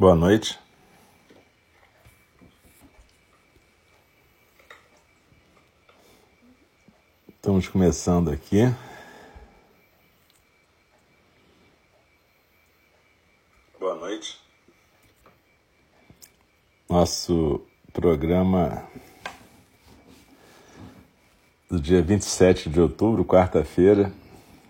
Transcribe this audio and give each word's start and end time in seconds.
Boa 0.00 0.14
noite. 0.14 0.58
Estamos 7.28 7.68
começando 7.68 8.30
aqui. 8.30 8.60
Boa 13.78 13.94
noite. 13.96 14.40
Nosso 16.88 17.60
programa 17.92 18.88
do 21.68 21.78
dia 21.78 22.00
27 22.00 22.70
de 22.70 22.80
outubro, 22.80 23.22
quarta-feira, 23.22 24.10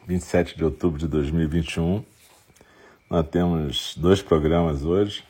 27 0.08 0.56
de 0.56 0.64
outubro 0.64 0.98
de 0.98 1.06
2021. 1.06 2.04
Nós 3.10 3.26
temos 3.26 3.96
dois 3.96 4.22
programas 4.22 4.84
hoje. 4.84 5.24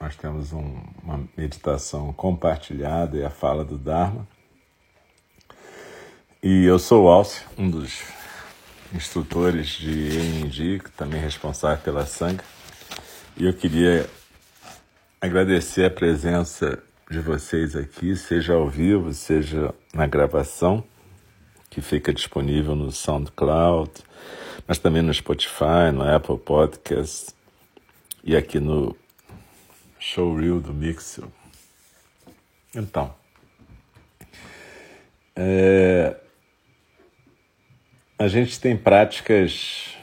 Nós 0.00 0.16
temos 0.16 0.52
um, 0.52 0.82
uma 1.00 1.28
meditação 1.36 2.12
compartilhada 2.12 3.16
e 3.16 3.24
a 3.24 3.30
fala 3.30 3.64
do 3.64 3.78
Dharma. 3.78 4.26
E 6.42 6.64
eu 6.64 6.80
sou 6.80 7.04
o 7.04 7.08
Alcio, 7.08 7.46
um 7.56 7.70
dos 7.70 8.02
instrutores 8.92 9.68
de 9.68 10.18
ENG, 10.18 10.82
também 10.96 11.20
responsável 11.20 11.80
pela 11.84 12.04
Sangha. 12.04 12.42
E 13.36 13.46
eu 13.46 13.54
queria 13.54 14.10
agradecer 15.20 15.84
a 15.84 15.90
presença 15.90 16.82
de 17.08 17.20
vocês 17.20 17.76
aqui, 17.76 18.16
seja 18.16 18.54
ao 18.54 18.68
vivo, 18.68 19.12
seja 19.12 19.72
na 19.94 20.08
gravação, 20.08 20.82
que 21.70 21.80
fica 21.80 22.12
disponível 22.12 22.74
no 22.74 22.90
SoundCloud, 22.90 23.92
mas 24.66 24.78
também 24.78 25.02
no 25.02 25.12
Spotify, 25.12 25.92
no 25.92 26.02
Apple 26.02 26.38
Podcast 26.38 27.34
e 28.24 28.36
aqui 28.36 28.60
no 28.60 28.96
Showreel 29.98 30.60
do 30.60 30.72
Mixel. 30.72 31.30
Então, 32.74 33.14
é, 35.36 36.16
a 38.18 38.28
gente 38.28 38.60
tem 38.60 38.76
práticas 38.76 39.94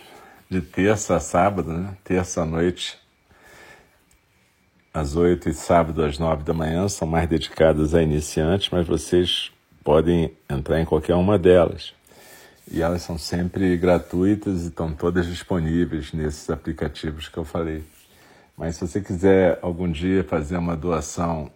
de 0.49 0.61
terça 0.61 1.15
a 1.15 1.19
sábado, 1.19 1.71
né? 1.71 1.95
Terça 2.03 2.41
à 2.41 2.45
noite 2.45 2.97
às 4.93 5.15
oito 5.15 5.47
e 5.47 5.53
sábado 5.53 6.03
às 6.03 6.17
nove 6.17 6.43
da 6.43 6.53
manhã 6.53 6.87
são 6.89 7.07
mais 7.07 7.29
dedicadas 7.29 7.93
a 7.93 8.01
iniciantes, 8.01 8.69
mas 8.71 8.87
vocês 8.87 9.51
podem 9.83 10.31
entrar 10.49 10.79
em 10.81 10.85
qualquer 10.85 11.15
uma 11.15 11.37
delas. 11.37 11.93
E 12.71 12.83
elas 12.83 13.01
são 13.01 13.17
sempre 13.17 13.75
gratuitas 13.77 14.63
e 14.63 14.67
estão 14.67 14.93
todas 14.93 15.25
disponíveis 15.25 16.13
nesses 16.13 16.51
aplicativos 16.51 17.27
que 17.27 17.37
eu 17.37 17.43
falei. 17.43 17.83
Mas 18.55 18.75
se 18.75 18.87
você 18.87 19.01
quiser 19.01 19.57
algum 19.61 19.91
dia 19.91 20.23
fazer 20.23 20.55
uma 20.57 20.75
doação 20.75 21.49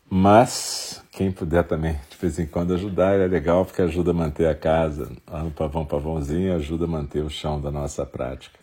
Mas 0.09 1.03
quem 1.11 1.31
puder 1.31 1.65
também, 1.65 1.99
de 2.09 2.17
vez 2.17 2.39
em 2.39 2.47
quando, 2.47 2.73
ajudar 2.73 3.19
é 3.19 3.27
legal 3.27 3.63
porque 3.63 3.83
ajuda 3.83 4.09
a 4.09 4.13
manter 4.13 4.47
a 4.47 4.55
casa 4.55 5.11
lá 5.29 5.43
no 5.43 5.51
Pavão 5.51 5.85
Pavãozinho, 5.85 6.55
ajuda 6.55 6.85
a 6.85 6.87
manter 6.87 7.23
o 7.23 7.29
chão 7.29 7.61
da 7.61 7.69
nossa 7.69 8.03
prática 8.05 8.62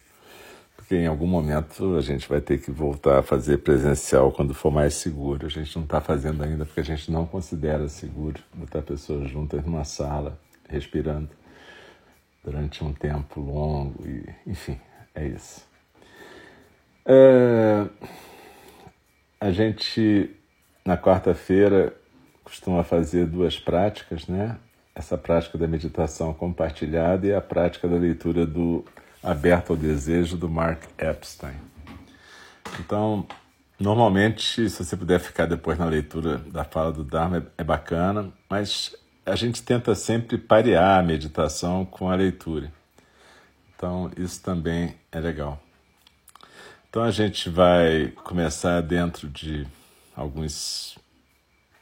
porque 0.90 1.04
em 1.04 1.06
algum 1.06 1.28
momento 1.28 1.96
a 1.96 2.00
gente 2.00 2.28
vai 2.28 2.40
ter 2.40 2.58
que 2.58 2.68
voltar 2.72 3.20
a 3.20 3.22
fazer 3.22 3.58
presencial 3.58 4.32
quando 4.32 4.52
for 4.52 4.72
mais 4.72 4.94
seguro. 4.94 5.46
A 5.46 5.48
gente 5.48 5.76
não 5.76 5.84
está 5.84 6.00
fazendo 6.00 6.42
ainda 6.42 6.66
porque 6.66 6.80
a 6.80 6.84
gente 6.84 7.12
não 7.12 7.24
considera 7.24 7.86
seguro 7.86 8.40
botar 8.52 8.82
pessoas 8.82 9.30
juntas 9.30 9.64
numa 9.64 9.84
sala, 9.84 10.36
respirando 10.68 11.28
durante 12.42 12.82
um 12.82 12.92
tempo 12.92 13.40
longo 13.40 14.04
e, 14.04 14.28
enfim, 14.44 14.80
é 15.14 15.28
isso. 15.28 15.64
É, 17.06 17.86
a 19.40 19.52
gente 19.52 20.28
na 20.84 20.98
quarta-feira 20.98 21.94
costuma 22.42 22.82
fazer 22.82 23.26
duas 23.26 23.56
práticas, 23.56 24.26
né? 24.26 24.58
Essa 24.92 25.16
prática 25.16 25.56
da 25.56 25.68
meditação 25.68 26.34
compartilhada 26.34 27.28
e 27.28 27.32
a 27.32 27.40
prática 27.40 27.86
da 27.86 27.94
leitura 27.94 28.44
do 28.44 28.84
Aberto 29.22 29.70
ao 29.70 29.76
Desejo, 29.76 30.36
do 30.36 30.48
Mark 30.48 30.84
Epstein. 30.98 31.56
Então, 32.78 33.26
normalmente, 33.78 34.69
se 34.70 34.84
você 34.84 34.97
puder 34.97 35.20
ficar 35.20 35.47
depois 35.47 35.78
na 35.78 35.84
leitura 35.84 36.38
da 36.38 36.64
fala 36.64 36.92
do 36.92 37.04
Dharma, 37.04 37.47
é 37.59 37.64
bacana, 37.64 38.32
mas 38.48 38.94
a 39.26 39.36
gente 39.36 39.62
tenta 39.62 39.94
sempre 39.94 40.38
parear 40.38 40.98
a 40.98 41.03
meditação 41.03 41.84
com 41.84 42.10
a 42.10 42.14
leitura. 42.14 42.72
Então, 43.76 44.10
isso 44.16 44.42
também 44.42 44.94
é 45.10 45.20
legal. 45.20 45.62
Então, 46.88 47.03
a 47.03 47.10
gente 47.10 47.48
vai 47.48 48.09
começar 48.25 48.80
dentro 48.80 49.28
de 49.28 49.66
alguns 50.16 50.98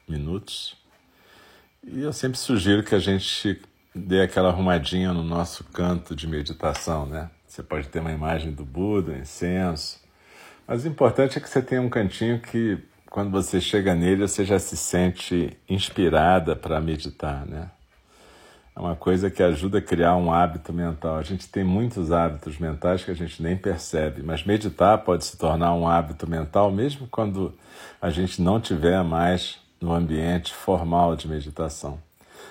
minutos. 0.08 0.76
E 1.82 2.00
eu 2.00 2.12
sempre 2.12 2.38
sugiro 2.38 2.82
que 2.82 2.94
a 2.94 2.98
gente 2.98 3.60
dê 3.98 4.22
aquela 4.22 4.48
arrumadinha 4.48 5.12
no 5.12 5.22
nosso 5.22 5.64
canto 5.64 6.14
de 6.14 6.26
meditação, 6.26 7.06
né? 7.06 7.30
Você 7.46 7.62
pode 7.62 7.88
ter 7.88 8.00
uma 8.00 8.12
imagem 8.12 8.52
do 8.52 8.64
Buda, 8.64 9.16
incenso, 9.16 10.00
mas 10.66 10.84
o 10.84 10.88
importante 10.88 11.38
é 11.38 11.40
que 11.40 11.48
você 11.48 11.62
tenha 11.62 11.80
um 11.80 11.88
cantinho 11.88 12.40
que, 12.40 12.78
quando 13.10 13.30
você 13.30 13.58
chega 13.58 13.94
nele, 13.94 14.28
você 14.28 14.44
já 14.44 14.58
se 14.58 14.76
sente 14.76 15.56
inspirada 15.68 16.54
para 16.54 16.78
meditar, 16.78 17.46
né? 17.46 17.70
É 18.76 18.80
uma 18.80 18.94
coisa 18.94 19.28
que 19.28 19.42
ajuda 19.42 19.78
a 19.78 19.82
criar 19.82 20.14
um 20.14 20.32
hábito 20.32 20.72
mental. 20.72 21.16
A 21.16 21.22
gente 21.22 21.48
tem 21.48 21.64
muitos 21.64 22.12
hábitos 22.12 22.58
mentais 22.58 23.02
que 23.02 23.10
a 23.10 23.14
gente 23.14 23.42
nem 23.42 23.56
percebe, 23.56 24.22
mas 24.22 24.44
meditar 24.44 24.98
pode 24.98 25.24
se 25.24 25.36
tornar 25.36 25.74
um 25.74 25.88
hábito 25.88 26.30
mental 26.30 26.70
mesmo 26.70 27.08
quando 27.08 27.52
a 28.00 28.10
gente 28.10 28.40
não 28.40 28.60
tiver 28.60 29.02
mais 29.02 29.58
no 29.80 29.92
ambiente 29.92 30.54
formal 30.54 31.16
de 31.16 31.26
meditação. 31.26 31.98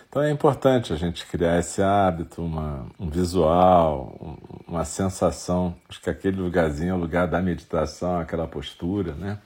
Então 0.09 0.22
é 0.22 0.31
importante 0.31 0.94
a 0.94 0.96
gente 0.96 1.25
criar 1.25 1.59
esse 1.59 1.81
hábito, 1.81 2.41
uma, 2.41 2.88
um 3.00 3.09
visual, 3.09 4.18
um, 4.22 4.72
uma 4.72 4.85
sensação 4.85 5.75
de 5.90 6.00
que 6.00 6.09
aquele 6.09 6.38
lugarzinho 6.41 6.91
é 6.91 6.94
o 6.94 6.97
lugar 6.97 7.28
da 7.28 7.41
meditação, 7.41 8.19
aquela 8.19 8.47
postura, 8.47 9.13
né? 9.13 9.40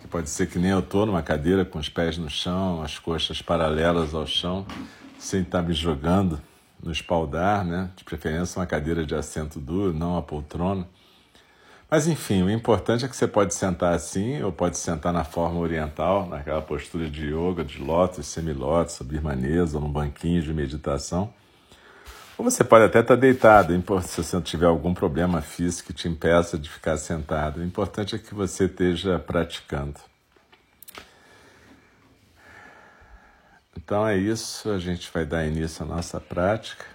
Que 0.00 0.06
pode 0.06 0.28
ser 0.28 0.46
que 0.46 0.58
nem 0.58 0.70
eu 0.70 0.80
estou 0.80 1.06
numa 1.06 1.22
cadeira 1.22 1.64
com 1.64 1.78
os 1.78 1.88
pés 1.88 2.18
no 2.18 2.28
chão, 2.28 2.82
as 2.82 2.98
coxas 2.98 3.40
paralelas 3.40 4.14
ao 4.14 4.26
chão, 4.26 4.66
sem 5.18 5.42
estar 5.42 5.62
me 5.62 5.72
jogando 5.72 6.40
no 6.82 6.92
espaldar, 6.92 7.64
né? 7.64 7.90
De 7.96 8.04
preferência 8.04 8.60
uma 8.60 8.66
cadeira 8.66 9.06
de 9.06 9.14
assento 9.14 9.58
duro, 9.58 9.92
não 9.92 10.16
a 10.16 10.22
poltrona. 10.22 10.86
Mas 11.94 12.08
enfim, 12.08 12.42
o 12.42 12.50
importante 12.50 13.04
é 13.04 13.08
que 13.08 13.14
você 13.16 13.28
pode 13.28 13.54
sentar 13.54 13.94
assim, 13.94 14.42
ou 14.42 14.50
pode 14.50 14.76
sentar 14.76 15.12
na 15.12 15.22
forma 15.22 15.60
oriental, 15.60 16.26
naquela 16.26 16.60
postura 16.60 17.08
de 17.08 17.28
yoga, 17.32 17.64
de 17.64 17.80
lótus, 17.80 18.26
semilótus, 18.26 19.00
birmanesa, 19.02 19.76
ou 19.76 19.84
num 19.84 19.92
banquinho 19.92 20.42
de 20.42 20.52
meditação. 20.52 21.32
Ou 22.36 22.44
você 22.44 22.64
pode 22.64 22.84
até 22.86 22.98
estar 22.98 23.14
deitado, 23.14 23.72
se 24.02 24.20
você 24.20 24.40
tiver 24.40 24.66
algum 24.66 24.92
problema 24.92 25.40
físico 25.40 25.86
que 25.86 25.92
te 25.92 26.08
impeça 26.08 26.58
de 26.58 26.68
ficar 26.68 26.96
sentado. 26.96 27.60
O 27.60 27.64
importante 27.64 28.16
é 28.16 28.18
que 28.18 28.34
você 28.34 28.64
esteja 28.64 29.16
praticando. 29.20 30.00
Então 33.76 34.04
é 34.04 34.16
isso, 34.16 34.68
a 34.68 34.80
gente 34.80 35.08
vai 35.14 35.24
dar 35.24 35.46
início 35.46 35.84
à 35.84 35.86
nossa 35.86 36.18
prática. 36.18 36.93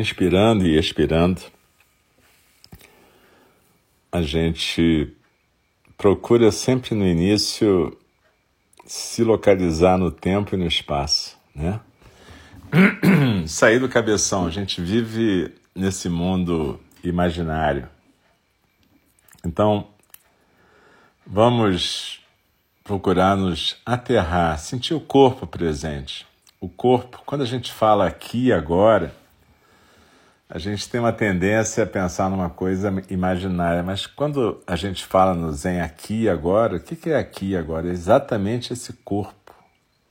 Inspirando 0.00 0.66
e 0.66 0.78
expirando, 0.78 1.40
a 4.10 4.22
gente 4.22 5.14
procura 5.96 6.50
sempre 6.50 6.94
no 6.94 7.06
início 7.06 7.96
se 8.84 9.22
localizar 9.22 9.96
no 9.96 10.10
tempo 10.10 10.54
e 10.54 10.58
no 10.58 10.66
espaço, 10.66 11.38
né? 11.54 11.80
Sair 13.46 13.78
do 13.78 13.88
cabeção, 13.88 14.46
a 14.46 14.50
gente 14.50 14.80
vive 14.80 15.54
nesse 15.74 16.08
mundo 16.08 16.80
imaginário. 17.02 17.88
Então, 19.44 19.88
vamos 21.26 22.20
procurar 22.82 23.36
nos 23.36 23.76
aterrar, 23.86 24.58
sentir 24.58 24.94
o 24.94 25.00
corpo 25.00 25.46
presente. 25.46 26.26
O 26.60 26.68
corpo, 26.68 27.22
quando 27.24 27.42
a 27.42 27.46
gente 27.46 27.72
fala 27.72 28.06
aqui 28.06 28.52
agora, 28.52 29.14
a 30.52 30.58
gente 30.58 30.88
tem 30.88 31.00
uma 31.00 31.12
tendência 31.12 31.84
a 31.84 31.86
pensar 31.86 32.28
numa 32.28 32.50
coisa 32.50 32.92
imaginária, 33.08 33.84
mas 33.84 34.04
quando 34.04 34.60
a 34.66 34.74
gente 34.74 35.06
fala 35.06 35.32
no 35.32 35.52
Zen 35.52 35.80
aqui 35.80 36.22
e 36.22 36.28
agora, 36.28 36.76
o 36.76 36.80
que 36.80 37.08
é 37.08 37.16
aqui 37.16 37.50
e 37.50 37.56
agora? 37.56 37.88
É 37.88 37.92
exatamente 37.92 38.72
esse 38.72 38.92
corpo. 38.92 39.54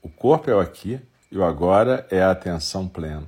O 0.00 0.08
corpo 0.08 0.50
é 0.50 0.54
o 0.54 0.58
aqui 0.58 0.98
e 1.30 1.36
o 1.36 1.44
agora 1.44 2.06
é 2.10 2.22
a 2.22 2.30
atenção 2.30 2.88
plena. 2.88 3.24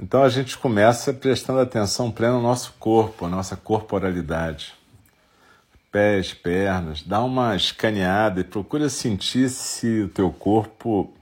Então 0.00 0.22
a 0.22 0.30
gente 0.30 0.56
começa 0.56 1.12
prestando 1.12 1.60
atenção 1.60 2.10
plena 2.10 2.32
no 2.32 2.42
nosso 2.42 2.72
corpo, 2.80 3.26
a 3.26 3.28
nossa 3.28 3.54
corporalidade. 3.54 4.72
Pés, 5.92 6.32
pernas, 6.32 7.02
dá 7.02 7.22
uma 7.22 7.54
escaneada 7.54 8.40
e 8.40 8.44
procura 8.44 8.88
sentir 8.88 9.50
se 9.50 10.00
o 10.00 10.08
teu 10.08 10.32
corpo 10.32 11.12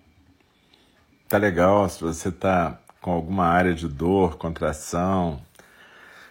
tá 1.28 1.38
legal, 1.38 1.88
se 1.88 2.00
você 2.00 2.30
tá 2.30 2.78
com 3.02 3.10
alguma 3.10 3.46
área 3.46 3.74
de 3.74 3.88
dor, 3.88 4.38
contração. 4.38 5.42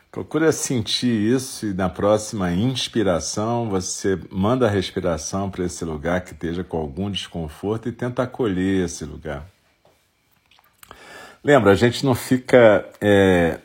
Procura 0.09 0.51
sentir 0.51 1.11
isso 1.11 1.67
e 1.67 1.73
na 1.73 1.89
próxima 1.89 2.51
inspiração 2.51 3.69
você 3.69 4.17
manda 4.31 4.65
a 4.65 4.69
respiração 4.69 5.51
para 5.51 5.65
esse 5.65 5.85
lugar 5.85 6.21
que 6.21 6.31
esteja 6.31 6.63
com 6.63 6.77
algum 6.77 7.11
desconforto 7.11 7.87
e 7.87 7.91
tenta 7.91 8.23
acolher 8.23 8.85
esse 8.85 9.05
lugar. 9.05 9.45
Lembra, 11.43 11.71
a 11.71 11.75
gente 11.75 12.05
não 12.05 12.15
fica 12.15 12.89
é, 12.99 13.59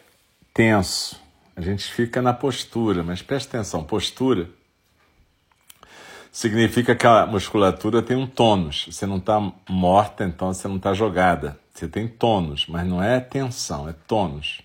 tenso, 0.52 1.20
a 1.54 1.60
gente 1.60 1.84
fica 1.84 2.20
na 2.20 2.32
postura, 2.32 3.02
mas 3.02 3.22
preste 3.22 3.48
atenção: 3.48 3.84
postura 3.84 4.48
significa 6.32 6.94
que 6.94 7.06
a 7.06 7.26
musculatura 7.26 8.02
tem 8.02 8.16
um 8.16 8.26
tônus. 8.26 8.86
Você 8.90 9.06
não 9.06 9.18
está 9.18 9.40
morta, 9.68 10.24
então 10.24 10.52
você 10.52 10.66
não 10.68 10.76
está 10.76 10.92
jogada. 10.94 11.58
Você 11.76 11.86
tem 11.86 12.08
tônus, 12.08 12.66
mas 12.66 12.86
não 12.86 13.02
é 13.02 13.20
tensão, 13.20 13.86
é 13.86 13.92
tônus. 13.92 14.62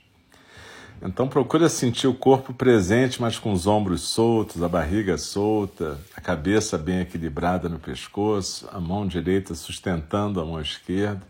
Então 1.02 1.28
procura 1.28 1.68
sentir 1.68 2.08
o 2.08 2.14
corpo 2.14 2.54
presente, 2.54 3.22
mas 3.22 3.38
com 3.38 3.52
os 3.52 3.68
ombros 3.68 4.02
soltos, 4.02 4.64
a 4.64 4.70
barriga 4.70 5.18
solta, 5.18 6.00
a 6.16 6.22
cabeça 6.22 6.78
bem 6.78 7.02
equilibrada 7.02 7.68
no 7.68 7.80
pescoço, 7.80 8.70
a 8.72 8.80
mão 8.80 9.06
direita 9.06 9.54
sustentando 9.56 10.40
a 10.40 10.46
mão 10.46 10.62
esquerda. 10.62 11.22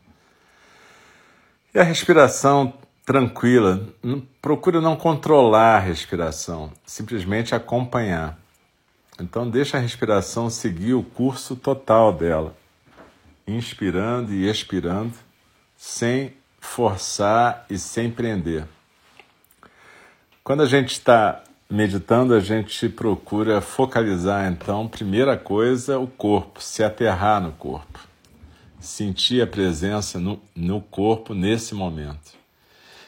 E 1.74 1.80
a 1.80 1.84
respiração 1.84 2.76
tranquila. 3.04 3.88
Procura 4.40 4.80
não 4.80 4.96
controlar 4.96 5.78
a 5.78 5.80
respiração, 5.80 6.72
simplesmente 6.86 7.56
acompanhar. 7.56 8.38
Então 9.20 9.50
deixa 9.50 9.78
a 9.78 9.82
respiração 9.82 10.48
seguir 10.48 10.94
o 10.94 11.02
curso 11.02 11.56
total 11.56 12.14
dela, 12.14 12.56
inspirando 13.48 14.32
e 14.32 14.48
expirando, 14.48 15.14
sem 15.82 16.36
forçar 16.60 17.66
e 17.68 17.76
sem 17.76 18.12
prender. 18.12 18.68
Quando 20.44 20.62
a 20.62 20.68
gente 20.68 20.92
está 20.92 21.44
meditando, 21.68 22.36
a 22.36 22.40
gente 22.40 22.88
procura 22.88 23.60
focalizar, 23.62 24.48
então, 24.52 24.88
primeira 24.88 25.36
coisa, 25.36 25.98
o 25.98 26.06
corpo, 26.06 26.62
se 26.62 26.84
aterrar 26.84 27.42
no 27.42 27.52
corpo, 27.54 28.00
sentir 28.80 29.42
a 29.42 29.48
presença 29.48 30.20
no, 30.20 30.40
no 30.56 30.82
corpo 30.82 31.34
nesse 31.34 31.74
momento. 31.74 32.34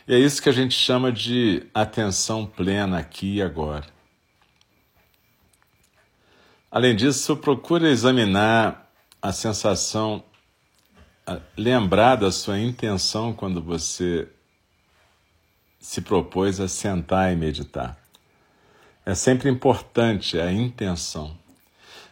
E 0.07 0.15
é 0.15 0.17
isso 0.17 0.41
que 0.41 0.49
a 0.49 0.53
gente 0.53 0.73
chama 0.73 1.11
de 1.11 1.67
atenção 1.75 2.43
plena 2.43 2.97
aqui 2.97 3.35
e 3.35 3.41
agora. 3.43 3.85
Além 6.71 6.95
disso, 6.95 7.37
procure 7.37 7.87
examinar 7.87 8.91
a 9.21 9.31
sensação, 9.31 10.23
lembrar 11.57 12.15
da 12.15 12.31
sua 12.31 12.59
intenção 12.59 13.33
quando 13.33 13.61
você 13.61 14.27
se 15.79 16.01
propôs 16.01 16.59
a 16.59 16.67
sentar 16.67 17.31
e 17.31 17.35
meditar. 17.35 17.97
É 19.05 19.13
sempre 19.13 19.49
importante 19.49 20.39
a 20.39 20.51
intenção. 20.51 21.37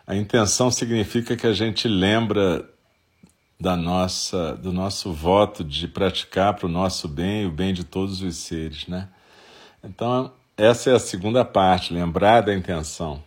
A 0.05 0.15
intenção 0.15 0.69
significa 0.69 1.37
que 1.37 1.47
a 1.47 1.53
gente 1.53 1.87
lembra 1.87 2.69
da 3.59 3.77
nossa, 3.77 4.55
do 4.55 4.73
nosso 4.73 5.13
voto 5.13 5.63
de 5.63 5.87
praticar 5.87 6.55
para 6.55 6.65
o 6.65 6.69
nosso 6.69 7.07
bem 7.07 7.43
e 7.43 7.45
o 7.45 7.51
bem 7.51 7.73
de 7.73 7.83
todos 7.83 8.21
os 8.21 8.35
seres, 8.35 8.87
né? 8.87 9.07
Então, 9.83 10.33
essa 10.57 10.89
é 10.89 10.95
a 10.95 10.99
segunda 10.99 11.45
parte, 11.45 11.93
lembrar 11.93 12.41
da 12.41 12.53
intenção. 12.53 13.23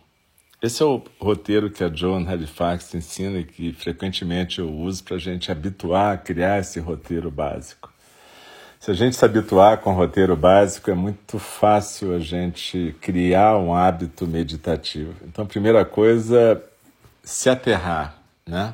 Esse 0.65 0.81
é 0.81 0.85
o 0.87 0.99
roteiro 1.19 1.69
que 1.69 1.83
a 1.83 1.93
Joan 1.93 2.27
Halifax 2.27 2.91
ensina 2.95 3.37
e 3.37 3.43
que 3.43 3.71
frequentemente 3.71 4.57
eu 4.57 4.67
uso 4.67 5.03
para 5.03 5.15
a 5.15 5.19
gente 5.19 5.51
habituar 5.51 6.15
a 6.15 6.17
criar 6.17 6.57
esse 6.57 6.79
roteiro 6.79 7.29
básico. 7.29 7.93
Se 8.79 8.89
a 8.89 8.95
gente 8.95 9.15
se 9.15 9.23
habituar 9.23 9.77
com 9.77 9.91
o 9.91 9.93
roteiro 9.95 10.35
básico, 10.35 10.89
é 10.89 10.95
muito 10.95 11.37
fácil 11.37 12.15
a 12.15 12.19
gente 12.19 12.95
criar 12.99 13.55
um 13.57 13.75
hábito 13.75 14.25
meditativo. 14.25 15.13
Então, 15.27 15.45
a 15.45 15.47
primeira 15.47 15.85
coisa, 15.85 16.59
se 17.23 17.47
aterrar, 17.47 18.15
né? 18.43 18.73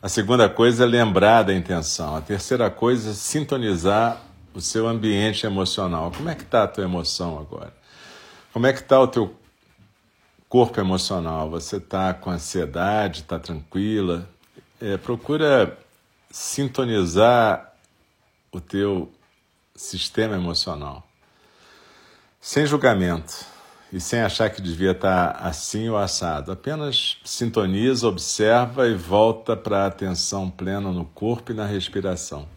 A 0.00 0.08
segunda 0.08 0.48
coisa 0.48 0.84
é 0.84 0.86
lembrar 0.86 1.42
da 1.42 1.52
intenção. 1.52 2.16
A 2.16 2.22
terceira 2.22 2.70
coisa 2.70 3.10
é 3.10 3.12
sintonizar 3.12 4.18
o 4.54 4.62
seu 4.62 4.88
ambiente 4.88 5.44
emocional. 5.44 6.10
Como 6.10 6.30
é 6.30 6.34
que 6.34 6.44
está 6.44 6.62
a 6.62 6.68
tua 6.68 6.84
emoção 6.84 7.38
agora? 7.38 7.74
Como 8.50 8.66
é 8.66 8.72
que 8.72 8.80
está 8.80 8.98
o 8.98 9.06
teu 9.06 9.37
corpo 10.48 10.80
emocional. 10.80 11.50
Você 11.50 11.76
está 11.76 12.14
com 12.14 12.30
ansiedade, 12.30 13.20
está 13.20 13.38
tranquila. 13.38 14.28
É, 14.80 14.96
procura 14.96 15.76
sintonizar 16.30 17.74
o 18.52 18.60
teu 18.60 19.12
sistema 19.74 20.34
emocional 20.34 21.06
sem 22.40 22.66
julgamento 22.66 23.44
e 23.92 24.00
sem 24.00 24.20
achar 24.20 24.50
que 24.50 24.60
devia 24.60 24.92
estar 24.92 25.34
tá 25.34 25.48
assim 25.48 25.88
ou 25.88 25.96
assado. 25.96 26.52
Apenas 26.52 27.18
sintoniza, 27.24 28.06
observa 28.06 28.86
e 28.86 28.94
volta 28.94 29.56
para 29.56 29.84
a 29.84 29.86
atenção 29.86 30.50
plena 30.50 30.92
no 30.92 31.04
corpo 31.04 31.52
e 31.52 31.54
na 31.54 31.66
respiração. 31.66 32.48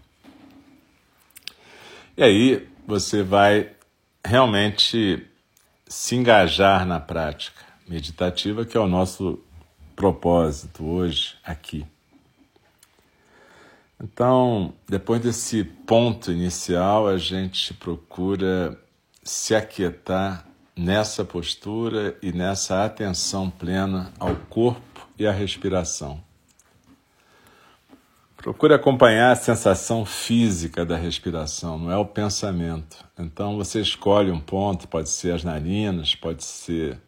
E 2.15 2.23
aí 2.23 2.69
você 2.85 3.23
vai 3.23 3.71
realmente 4.23 5.25
se 5.87 6.15
engajar 6.15 6.85
na 6.85 6.99
prática 6.99 7.70
meditativa, 7.91 8.63
que 8.63 8.77
é 8.77 8.79
o 8.79 8.87
nosso 8.87 9.37
propósito 9.97 10.85
hoje 10.85 11.35
aqui. 11.43 11.85
Então, 14.01 14.73
depois 14.87 15.21
desse 15.21 15.65
ponto 15.65 16.31
inicial, 16.31 17.07
a 17.07 17.17
gente 17.17 17.73
procura 17.73 18.79
se 19.21 19.53
aquietar 19.53 20.47
nessa 20.75 21.25
postura 21.25 22.17
e 22.21 22.31
nessa 22.31 22.85
atenção 22.85 23.49
plena 23.49 24.11
ao 24.17 24.35
corpo 24.49 25.07
e 25.19 25.27
à 25.27 25.31
respiração. 25.31 26.23
Procure 28.37 28.73
acompanhar 28.73 29.31
a 29.31 29.35
sensação 29.35 30.03
física 30.03 30.83
da 30.83 30.95
respiração, 30.95 31.77
não 31.77 31.91
é 31.91 31.97
o 31.97 32.05
pensamento. 32.05 33.05
Então 33.19 33.55
você 33.55 33.81
escolhe 33.81 34.31
um 34.31 34.39
ponto, 34.39 34.87
pode 34.87 35.09
ser 35.09 35.33
as 35.35 35.43
narinas, 35.43 36.15
pode 36.15 36.43
ser 36.43 36.99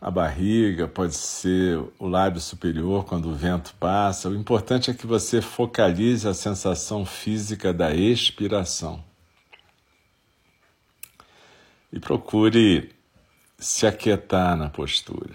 a 0.00 0.10
barriga, 0.10 0.86
pode 0.86 1.14
ser 1.14 1.76
o 1.98 2.06
lábio 2.06 2.40
superior 2.40 3.04
quando 3.04 3.28
o 3.28 3.34
vento 3.34 3.74
passa. 3.80 4.28
O 4.28 4.34
importante 4.34 4.90
é 4.90 4.94
que 4.94 5.06
você 5.06 5.42
focalize 5.42 6.26
a 6.28 6.34
sensação 6.34 7.04
física 7.04 7.72
da 7.72 7.92
expiração. 7.92 9.02
E 11.92 11.98
procure 11.98 12.94
se 13.58 13.86
aquietar 13.86 14.56
na 14.56 14.68
postura. 14.68 15.34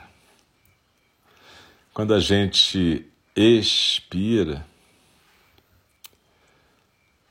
Quando 1.93 2.13
a 2.13 2.19
gente 2.19 3.05
expira, 3.35 4.65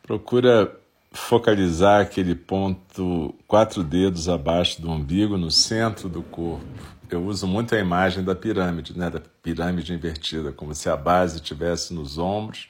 procura 0.03 0.79
focalizar 1.13 2.03
aquele 2.03 2.35
ponto 2.35 3.35
quatro 3.47 3.83
dedos 3.83 4.29
abaixo 4.29 4.83
do 4.83 4.91
umbigo 4.91 5.39
no 5.39 5.51
centro 5.51 6.09
do 6.09 6.23
corpo 6.23 6.67
eu 7.15 7.25
uso 7.25 7.47
muito 7.47 7.75
a 7.75 7.79
imagem 7.79 8.23
da 8.23 8.35
pirâmide, 8.35 8.97
né, 8.97 9.11
da 9.11 9.21
pirâmide 9.43 9.93
invertida, 9.93 10.53
como 10.53 10.75
se 10.75 10.89
a 10.89 10.97
base 10.97 11.37
estivesse 11.37 11.95
nos 11.95 12.19
ombros 12.19 12.69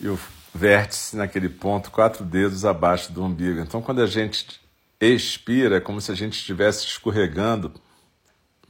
e 0.00 0.08
o 0.08 0.18
vértice 0.54 1.16
naquele 1.16 1.48
ponto, 1.48 1.90
quatro 1.90 2.24
dedos 2.24 2.64
abaixo 2.64 3.12
do 3.12 3.24
umbigo. 3.24 3.60
Então, 3.60 3.82
quando 3.82 4.02
a 4.02 4.06
gente 4.06 4.60
expira, 5.00 5.76
é 5.76 5.80
como 5.80 6.00
se 6.00 6.12
a 6.12 6.14
gente 6.14 6.34
estivesse 6.34 6.86
escorregando 6.86 7.72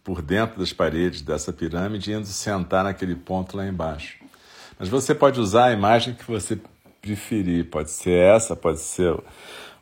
por 0.02 0.20
dentro 0.20 0.58
das 0.58 0.72
paredes 0.72 1.22
dessa 1.22 1.52
pirâmide 1.52 2.10
e 2.10 2.14
indo 2.14 2.26
sentar 2.26 2.84
naquele 2.84 3.14
ponto 3.14 3.56
lá 3.56 3.66
embaixo. 3.66 4.18
Mas 4.78 4.88
você 4.88 5.14
pode 5.14 5.40
usar 5.40 5.66
a 5.66 5.72
imagem 5.72 6.14
que 6.14 6.24
você 6.24 6.58
preferir. 7.00 7.70
Pode 7.70 7.90
ser 7.90 8.18
essa, 8.18 8.54
pode 8.54 8.80
ser 8.80 9.16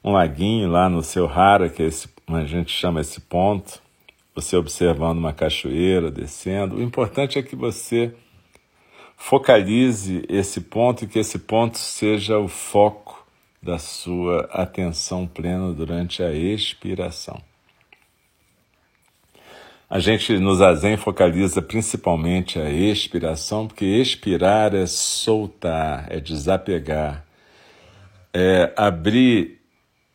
um 0.02 0.12
laguinho 0.12 0.68
lá 0.68 0.88
no 0.88 1.02
seu 1.02 1.26
rara, 1.26 1.68
que 1.68 1.82
é 1.82 1.86
esse, 1.86 2.08
a 2.28 2.44
gente 2.44 2.72
chama 2.72 3.00
esse 3.00 3.20
ponto 3.20 3.81
você 4.34 4.56
observando 4.56 5.18
uma 5.18 5.32
cachoeira 5.32 6.10
descendo. 6.10 6.76
O 6.76 6.82
importante 6.82 7.38
é 7.38 7.42
que 7.42 7.54
você 7.54 8.14
focalize 9.16 10.24
esse 10.28 10.60
ponto 10.60 11.04
e 11.04 11.06
que 11.06 11.18
esse 11.18 11.38
ponto 11.38 11.78
seja 11.78 12.38
o 12.38 12.48
foco 12.48 13.26
da 13.62 13.78
sua 13.78 14.48
atenção 14.52 15.26
plena 15.26 15.72
durante 15.72 16.22
a 16.22 16.32
expiração. 16.32 17.40
A 19.88 19.98
gente 19.98 20.38
no 20.38 20.54
zazen 20.54 20.96
focaliza 20.96 21.60
principalmente 21.60 22.58
a 22.58 22.70
expiração, 22.70 23.68
porque 23.68 23.84
expirar 23.84 24.74
é 24.74 24.86
soltar, 24.86 26.06
é 26.10 26.18
desapegar, 26.18 27.24
é 28.32 28.72
abrir 28.74 29.60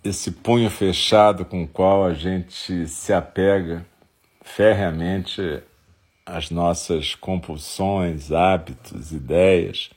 esse 0.04 0.32
punho 0.32 0.70
fechado 0.70 1.46
com 1.46 1.64
o 1.64 1.68
qual 1.68 2.04
a 2.04 2.14
gente 2.14 2.88
se 2.88 3.14
apega 3.14 3.86
ferreamente 4.56 5.62
às 6.26 6.50
nossas 6.50 7.16
compulsões, 7.16 8.32
hábitos, 8.32 9.12
ideias. 9.12 9.90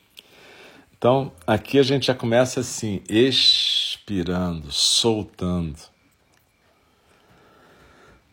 Então, 0.97 1.33
aqui 1.47 1.79
a 1.79 1.83
gente 1.83 2.09
já 2.09 2.15
começa 2.15 2.61
assim, 2.61 3.03
expirando, 3.09 4.71
soltando, 4.71 5.79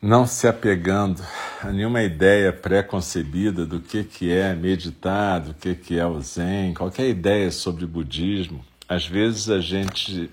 não 0.01 0.27
se 0.27 0.47
apegando 0.47 1.24
a 1.62 1.71
nenhuma 1.71 2.03
ideia 2.03 2.51
pré-concebida 2.53 3.65
do 3.65 3.79
que, 3.79 4.03
que 4.03 4.31
é 4.31 4.53
meditar, 4.53 5.39
do 5.39 5.53
que, 5.53 5.74
que 5.74 5.97
é 5.97 6.05
o 6.05 6.19
Zen, 6.21 6.74
qualquer 6.74 7.07
ideia 7.07 7.50
sobre 7.51 7.86
budismo. 7.86 8.63
Às 8.88 9.07
vezes 9.07 9.50
a 9.50 9.59
gente 9.59 10.29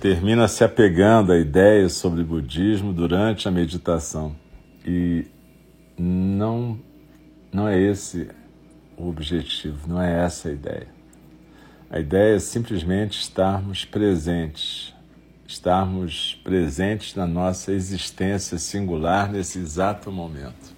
termina 0.00 0.46
se 0.46 0.62
apegando 0.62 1.32
a 1.32 1.38
ideias 1.38 1.94
sobre 1.94 2.22
budismo 2.22 2.92
durante 2.92 3.48
a 3.48 3.50
meditação. 3.50 4.36
E 4.86 5.26
não, 5.98 6.78
não 7.52 7.66
é 7.66 7.76
esse 7.76 8.30
o 8.96 9.08
objetivo, 9.08 9.88
não 9.88 10.00
é 10.00 10.24
essa 10.24 10.48
a 10.48 10.52
ideia. 10.52 10.86
A 11.90 11.98
ideia 11.98 12.36
é 12.36 12.38
simplesmente 12.38 13.20
estarmos 13.20 13.84
presentes, 13.84 14.94
estarmos 15.46 16.40
presentes 16.44 17.16
na 17.16 17.26
nossa 17.26 17.72
existência 17.72 18.58
singular 18.58 19.30
nesse 19.30 19.58
exato 19.58 20.12
momento. 20.12 20.76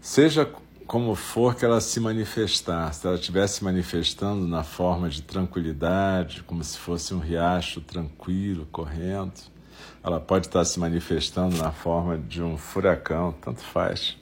Seja 0.00 0.48
como 0.86 1.16
for 1.16 1.56
que 1.56 1.64
ela 1.64 1.80
se 1.80 1.98
manifestar, 1.98 2.92
se 2.94 3.04
ela 3.04 3.16
estivesse 3.16 3.64
manifestando 3.64 4.46
na 4.46 4.62
forma 4.62 5.08
de 5.08 5.22
tranquilidade, 5.22 6.44
como 6.44 6.62
se 6.62 6.78
fosse 6.78 7.12
um 7.12 7.18
riacho 7.18 7.80
tranquilo 7.80 8.68
correndo, 8.70 9.55
ela 10.02 10.20
pode 10.20 10.46
estar 10.46 10.64
se 10.64 10.78
manifestando 10.78 11.56
na 11.56 11.72
forma 11.72 12.16
de 12.16 12.42
um 12.42 12.56
furacão, 12.56 13.34
tanto 13.40 13.60
faz. 13.60 14.16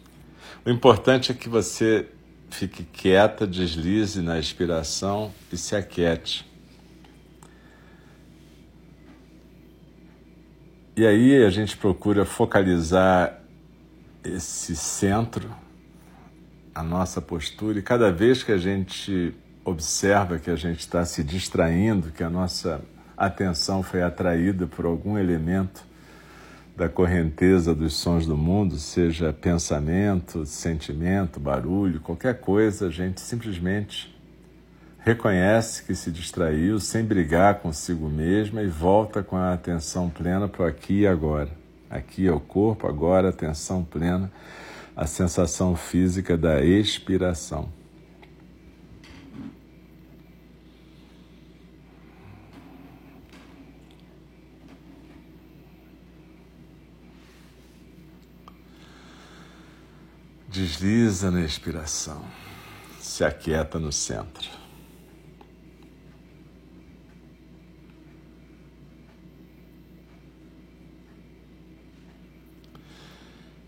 O 0.65 0.71
importante 0.71 1.31
é 1.31 1.35
que 1.35 1.49
você 1.49 2.09
fique 2.51 2.85
quieta, 2.85 3.47
deslize 3.47 4.23
na 4.23 4.39
expiração 4.39 5.33
e 5.53 5.57
se 5.57 5.75
aquiete. 5.75 6.47
E 10.97 11.05
aí 11.07 11.45
a 11.45 11.51
gente 11.51 11.77
procura 11.77 12.25
focalizar 12.25 13.41
esse 14.23 14.77
centro 14.77 15.51
a 16.75 16.83
nossa 16.83 17.21
postura 17.21 17.79
e 17.79 17.83
cada 17.83 18.11
vez 18.11 18.43
que 18.43 18.51
a 18.51 18.59
gente 18.59 19.35
observa 19.65 20.39
que 20.39 20.51
a 20.51 20.57
gente 20.57 20.81
está 20.81 21.05
se 21.05 21.23
distraindo, 21.23 22.11
que 22.11 22.23
a 22.23 22.29
nossa 22.29 22.83
atenção 23.17 23.83
foi 23.83 24.03
atraída 24.03 24.67
por 24.67 24.85
algum 24.85 25.19
elemento 25.19 25.85
da 26.77 26.89
correnteza 26.89 27.75
dos 27.75 27.95
sons 27.95 28.27
do 28.27 28.37
mundo, 28.37 28.77
seja 28.77 29.33
pensamento, 29.33 30.45
sentimento, 30.45 31.39
barulho, 31.39 32.01
qualquer 32.01 32.41
coisa, 32.41 32.89
a 32.89 32.91
gente 32.91 33.21
simplesmente 33.21 34.13
reconhece 34.99 35.85
que 35.85 35.95
se 35.95 36.11
distraiu 36.11 36.81
sem 36.81 37.05
brigar 37.05 37.61
consigo 37.61 38.09
mesma 38.09 38.63
e 38.63 38.67
volta 38.67 39.23
com 39.23 39.37
a 39.37 39.53
atenção 39.53 40.11
plena 40.11 40.49
para 40.49 40.65
o 40.65 40.67
aqui 40.67 41.01
e 41.01 41.07
agora. 41.07 41.51
Aqui 41.89 42.27
é 42.27 42.33
o 42.33 42.41
corpo, 42.41 42.89
agora 42.89 43.29
atenção 43.29 43.85
plena 43.85 44.33
a 44.97 45.07
sensação 45.07 45.77
física 45.77 46.37
da 46.37 46.65
expiração. 46.65 47.69
Desliza 60.55 61.33
na 61.33 61.41
expiração, 61.41 62.25
se 63.01 63.25
aquieta 63.25 63.77
no 63.77 63.91
centro. 63.91 64.49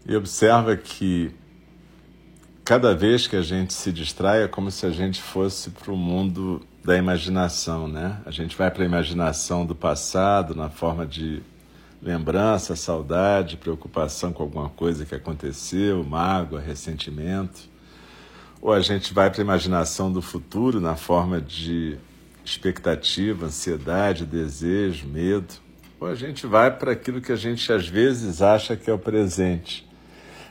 E 0.07 0.15
observa 0.15 0.77
que 0.77 1.35
cada 2.65 2.95
vez 2.95 3.27
que 3.27 3.35
a 3.35 3.43
gente 3.43 3.75
se 3.75 3.93
distrai 3.93 4.45
é 4.45 4.47
como 4.47 4.71
se 4.71 4.87
a 4.87 4.91
gente 4.91 5.21
fosse 5.21 5.71
para 5.71 5.93
o 5.93 5.97
mundo 5.97 6.65
da 6.85 6.97
imaginação, 6.97 7.89
né? 7.89 8.23
A 8.25 8.31
gente 8.31 8.57
vai 8.57 8.71
para 8.71 8.85
a 8.85 8.87
imaginação 8.87 9.67
do 9.67 9.75
passado 9.75 10.55
na 10.55 10.71
forma 10.71 11.05
de 11.05 11.43
lembrança, 12.03 12.77
saudade, 12.77 13.57
preocupação 13.57 14.33
com 14.33 14.43
alguma 14.43 14.69
coisa 14.69 15.05
que 15.05 15.15
aconteceu, 15.15 16.05
mágoa, 16.05 16.61
ressentimento. 16.61 17.69
Ou 18.61 18.73
a 18.73 18.81
gente 18.81 19.13
vai 19.13 19.31
para 19.31 19.41
a 19.41 19.45
imaginação 19.45 20.13
do 20.13 20.23
futuro 20.23 20.81
na 20.81 20.97
forma 20.97 21.41
de 21.41 21.97
expectativa, 22.45 23.47
ansiedade, 23.47 24.25
desejo, 24.25 25.07
medo. 25.07 25.55
Ou 26.01 26.09
a 26.09 26.15
gente 26.15 26.47
vai 26.47 26.71
para 26.71 26.93
aquilo 26.93 27.21
que 27.21 27.33
a 27.33 27.37
gente 27.37 27.73
às 27.73 27.89
vezes 27.89 28.43
acha 28.43 28.77
que 28.77 28.91
é 28.91 28.93
o 28.93 28.99
presente 28.99 29.87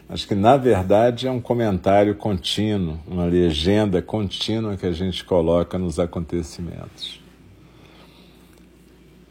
mas 0.07 0.23
que 0.23 0.35
na 0.35 0.55
verdade 0.55 1.27
é 1.27 1.31
um 1.31 1.41
comentário 1.41 2.15
contínuo, 2.15 2.99
uma 3.07 3.25
legenda 3.25 4.01
contínua 4.01 4.77
que 4.77 4.85
a 4.85 4.91
gente 4.91 5.23
coloca 5.25 5.79
nos 5.79 5.99
acontecimentos. 5.99 7.19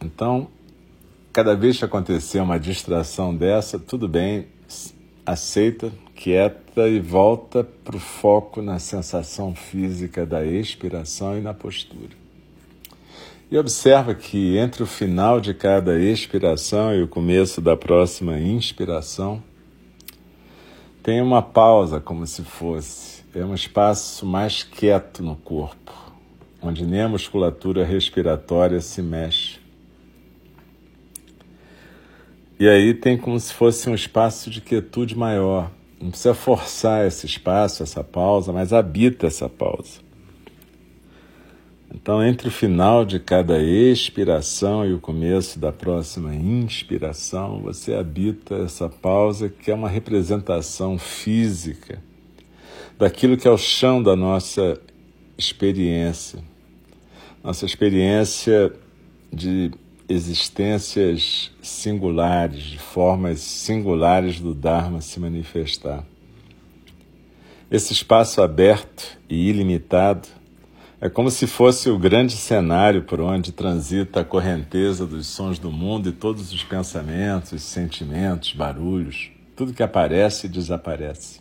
Então, 0.04 0.48
cada 1.34 1.56
vez 1.56 1.76
que 1.76 1.84
acontecer 1.84 2.38
uma 2.38 2.60
distração 2.60 3.34
dessa, 3.34 3.76
tudo 3.76 4.06
bem, 4.06 4.46
aceita, 5.26 5.90
quieta 6.14 6.88
e 6.88 7.00
volta 7.00 7.64
para 7.64 7.96
o 7.96 7.98
foco 7.98 8.62
na 8.62 8.78
sensação 8.78 9.52
física 9.52 10.24
da 10.24 10.46
expiração 10.46 11.36
e 11.36 11.40
na 11.40 11.52
postura. 11.52 12.16
E 13.50 13.58
observa 13.58 14.14
que 14.14 14.56
entre 14.56 14.84
o 14.84 14.86
final 14.86 15.40
de 15.40 15.52
cada 15.52 15.98
expiração 15.98 16.94
e 16.94 17.02
o 17.02 17.08
começo 17.08 17.60
da 17.60 17.76
próxima 17.76 18.38
inspiração, 18.38 19.42
tem 21.02 21.20
uma 21.20 21.42
pausa, 21.42 21.98
como 21.98 22.24
se 22.28 22.44
fosse. 22.44 23.24
É 23.34 23.44
um 23.44 23.54
espaço 23.54 24.24
mais 24.24 24.62
quieto 24.62 25.20
no 25.20 25.34
corpo, 25.34 25.92
onde 26.62 26.86
nem 26.86 27.02
a 27.02 27.08
musculatura 27.08 27.84
respiratória 27.84 28.80
se 28.80 29.02
mexe. 29.02 29.63
E 32.58 32.68
aí 32.68 32.94
tem 32.94 33.16
como 33.16 33.38
se 33.38 33.52
fosse 33.52 33.88
um 33.90 33.94
espaço 33.94 34.48
de 34.48 34.60
quietude 34.60 35.16
maior. 35.16 35.70
Não 36.00 36.10
precisa 36.10 36.34
forçar 36.34 37.06
esse 37.06 37.26
espaço, 37.26 37.82
essa 37.82 38.04
pausa, 38.04 38.52
mas 38.52 38.72
habita 38.72 39.26
essa 39.26 39.48
pausa. 39.48 40.04
Então, 41.92 42.24
entre 42.24 42.48
o 42.48 42.50
final 42.50 43.04
de 43.04 43.20
cada 43.20 43.62
expiração 43.62 44.84
e 44.84 44.92
o 44.92 45.00
começo 45.00 45.58
da 45.58 45.72
próxima 45.72 46.34
inspiração, 46.34 47.60
você 47.60 47.94
habita 47.94 48.56
essa 48.56 48.88
pausa 48.88 49.48
que 49.48 49.70
é 49.70 49.74
uma 49.74 49.88
representação 49.88 50.98
física 50.98 52.02
daquilo 52.98 53.36
que 53.36 53.46
é 53.46 53.50
o 53.50 53.56
chão 53.56 54.02
da 54.02 54.16
nossa 54.16 54.80
experiência. 55.38 56.40
Nossa 57.42 57.64
experiência 57.64 58.72
de 59.32 59.70
existências 60.08 61.50
singulares, 61.62 62.62
de 62.62 62.78
formas 62.78 63.40
singulares 63.40 64.40
do 64.40 64.54
Dharma 64.54 65.00
se 65.00 65.18
manifestar. 65.18 66.04
Esse 67.70 67.92
espaço 67.92 68.42
aberto 68.42 69.18
e 69.28 69.48
ilimitado 69.48 70.28
é 71.00 71.08
como 71.08 71.30
se 71.30 71.46
fosse 71.46 71.90
o 71.90 71.98
grande 71.98 72.34
cenário 72.34 73.02
por 73.02 73.20
onde 73.20 73.52
transita 73.52 74.20
a 74.20 74.24
correnteza 74.24 75.06
dos 75.06 75.26
sons 75.26 75.58
do 75.58 75.70
mundo 75.70 76.08
e 76.08 76.12
todos 76.12 76.52
os 76.52 76.62
pensamentos, 76.62 77.62
sentimentos, 77.62 78.52
barulhos, 78.52 79.30
tudo 79.56 79.72
que 79.72 79.82
aparece 79.82 80.46
e 80.46 80.50
desaparece. 80.50 81.40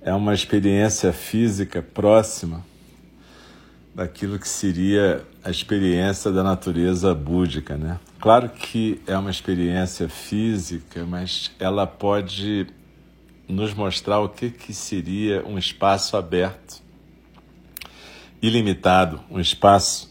É 0.00 0.12
uma 0.12 0.34
experiência 0.34 1.12
física 1.12 1.82
próxima 1.82 2.64
daquilo 3.94 4.38
que 4.38 4.48
seria 4.48 5.24
a 5.44 5.50
experiência 5.50 6.32
da 6.32 6.42
natureza 6.42 7.14
búdica, 7.14 7.76
né? 7.76 8.00
Claro 8.18 8.48
que 8.48 9.00
é 9.06 9.16
uma 9.16 9.30
experiência 9.30 10.08
física, 10.08 11.04
mas 11.04 11.52
ela 11.58 11.86
pode 11.86 12.66
nos 13.46 13.74
mostrar 13.74 14.20
o 14.20 14.28
que, 14.30 14.50
que 14.50 14.72
seria 14.72 15.44
um 15.46 15.58
espaço 15.58 16.16
aberto, 16.16 16.82
ilimitado, 18.40 19.20
um 19.30 19.38
espaço 19.38 20.10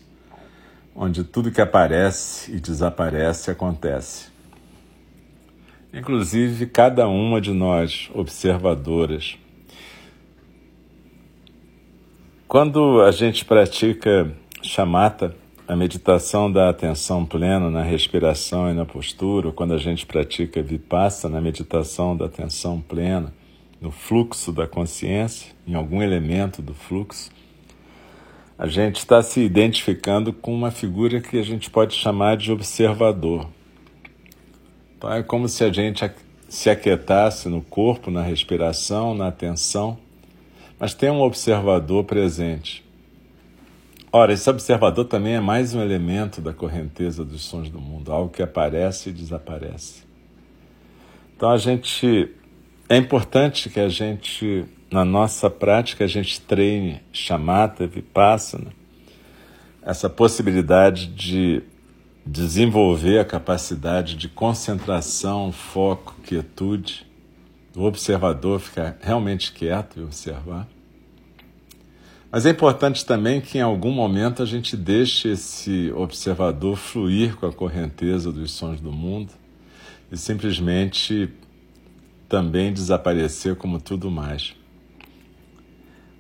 onde 0.96 1.24
tudo 1.24 1.52
que 1.52 1.60
aparece 1.60 2.52
e 2.52 2.60
desaparece 2.60 3.50
acontece. 3.50 4.32
Inclusive, 5.92 6.68
cada 6.68 7.08
uma 7.08 7.42
de 7.42 7.52
nós, 7.52 8.10
observadoras, 8.14 9.38
Quando 12.54 13.02
a 13.02 13.10
gente 13.10 13.44
pratica 13.44 14.32
chamata, 14.64 15.36
a 15.68 15.76
meditação 15.76 16.52
da 16.52 16.70
atenção 16.70 17.26
plena 17.26 17.70
na 17.70 17.84
respiração 17.84 18.70
e 18.70 18.74
na 18.74 18.86
postura, 18.86 19.52
quando 19.52 19.74
a 19.74 19.78
gente 19.78 20.06
pratica 20.06 20.62
vipassana, 20.62 21.36
na 21.36 21.42
meditação 21.42 22.18
da 22.18 22.26
atenção 22.26 22.82
plena 22.82 23.34
no 23.80 23.92
fluxo 23.92 24.52
da 24.52 24.66
consciência, 24.66 25.54
em 25.68 25.76
algum 25.76 26.02
elemento 26.02 26.62
do 26.62 26.74
fluxo, 26.74 27.30
a 28.58 28.68
gente 28.68 28.98
está 28.98 29.22
se 29.22 29.42
identificando 29.42 30.32
com 30.32 30.54
uma 30.54 30.72
figura 30.72 31.20
que 31.20 31.38
a 31.38 31.44
gente 31.44 31.70
pode 31.70 31.94
chamar 31.96 32.38
de 32.38 32.52
observador. 32.52 33.48
Então 34.98 35.12
é 35.12 35.22
como 35.22 35.50
se 35.50 35.64
a 35.64 35.72
gente 35.72 36.10
se 36.48 36.70
aquietasse 36.70 37.50
no 37.50 37.62
corpo, 37.62 38.10
na 38.10 38.22
respiração, 38.22 39.14
na 39.14 39.28
atenção 39.28 39.98
mas 40.84 40.94
tem 40.94 41.10
um 41.10 41.22
observador 41.22 42.04
presente. 42.04 42.83
Ora, 44.16 44.32
esse 44.32 44.48
observador 44.48 45.06
também 45.06 45.34
é 45.34 45.40
mais 45.40 45.74
um 45.74 45.82
elemento 45.82 46.40
da 46.40 46.54
correnteza 46.54 47.26
dos 47.26 47.42
sons 47.42 47.68
do 47.68 47.82
mundo, 47.82 48.12
algo 48.12 48.30
que 48.30 48.44
aparece 48.44 49.10
e 49.10 49.12
desaparece. 49.12 50.04
Então 51.36 51.50
a 51.50 51.58
gente 51.58 52.30
é 52.88 52.96
importante 52.96 53.72
que 53.72 53.80
a 53.80 53.90
gente 53.90 54.66
na 54.92 55.04
nossa 55.04 55.50
prática 55.50 56.04
a 56.04 56.08
gente 56.08 56.40
treine 56.42 57.02
chamata, 57.12 57.88
vipassana, 57.88 58.72
essa 59.82 60.08
possibilidade 60.08 61.08
de 61.08 61.64
desenvolver 62.24 63.18
a 63.18 63.26
capacidade 63.26 64.16
de 64.16 64.30
concentração, 64.30 65.52
foco, 65.52 66.14
quietude, 66.24 67.04
o 67.76 67.82
observador 67.82 68.60
ficar 68.60 68.96
realmente 69.02 69.52
quieto 69.52 70.00
e 70.00 70.04
observar. 70.04 70.68
Mas 72.34 72.48
é 72.48 72.50
importante 72.50 73.06
também 73.06 73.40
que 73.40 73.60
em 73.60 73.62
algum 73.62 73.92
momento 73.92 74.42
a 74.42 74.46
gente 74.48 74.76
deixe 74.76 75.28
esse 75.30 75.92
observador 75.96 76.76
fluir 76.76 77.36
com 77.36 77.46
a 77.46 77.54
correnteza 77.54 78.32
dos 78.32 78.54
sons 78.54 78.82
do 78.82 78.92
mundo 78.92 79.32
e 80.12 80.18
simplesmente 80.18 81.30
também 82.28 82.74
desaparecer 82.74 83.56
como 83.56 83.80
tudo 83.80 84.10
mais. 84.10 84.56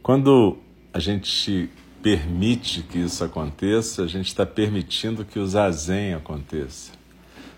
Quando 0.03 0.55
a 0.93 0.99
gente 0.99 1.67
permite 2.03 2.83
que 2.83 2.99
isso 2.99 3.23
aconteça, 3.23 4.03
a 4.03 4.07
gente 4.07 4.27
está 4.27 4.45
permitindo 4.45 5.25
que 5.25 5.39
o 5.39 5.47
zazen 5.47 6.13
aconteça. 6.13 6.91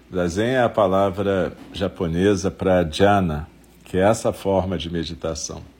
Zazen 0.10 0.52
é 0.52 0.62
a 0.62 0.70
palavra 0.70 1.58
japonesa 1.74 2.50
para 2.50 2.86
jhana, 2.90 3.50
que 3.84 3.98
é 3.98 4.10
essa 4.10 4.32
forma 4.32 4.78
de 4.78 4.90
meditação. 4.90 5.75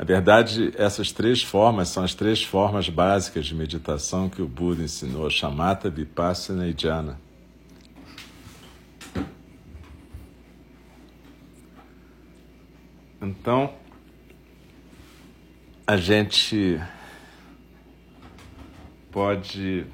Na 0.00 0.06
verdade, 0.06 0.72
essas 0.78 1.12
três 1.12 1.42
formas 1.42 1.90
são 1.90 2.02
as 2.02 2.14
três 2.14 2.42
formas 2.42 2.88
básicas 2.88 3.44
de 3.44 3.54
meditação 3.54 4.30
que 4.30 4.40
o 4.40 4.48
Buda 4.48 4.82
ensinou: 4.82 5.28
Shamatha, 5.28 5.90
Vipassana 5.90 6.66
e 6.66 6.72
Jhana. 6.72 7.20
Então, 13.20 13.74
a 15.86 15.98
gente 15.98 16.80
pode 19.12 19.84